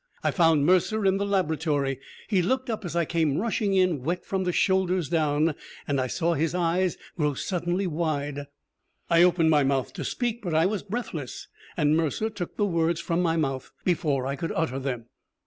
I 0.23 0.31
found 0.31 0.65
Mercer 0.65 1.05
in 1.05 1.17
the 1.17 1.27
laboratory. 1.27 1.99
He 2.27 2.41
looked 2.41 2.71
up 2.71 2.83
as 2.83 2.95
I 2.95 3.05
came 3.05 3.37
rushing 3.37 3.75
in, 3.75 4.01
wet 4.01 4.25
from 4.25 4.45
the 4.45 4.51
shoulders 4.51 5.09
down, 5.09 5.53
and 5.87 6.01
I 6.01 6.07
saw 6.07 6.33
his 6.33 6.55
eyes 6.55 6.97
grow 7.17 7.35
suddenly 7.35 7.85
wide. 7.85 8.47
I 9.11 9.21
opened 9.21 9.51
my 9.51 9.63
mouth 9.63 9.93
to 9.93 10.03
speak, 10.03 10.41
but 10.41 10.55
I 10.55 10.65
was 10.65 10.81
breathless. 10.81 11.47
And 11.77 11.95
Mercer 11.95 12.31
took 12.31 12.57
the 12.57 12.65
words 12.65 12.99
from 12.99 13.21
my 13.21 13.37
mouth 13.37 13.69
before 13.83 14.25
I 14.25 14.35
could 14.35 14.51
utter 14.55 14.79
them. 14.79 15.05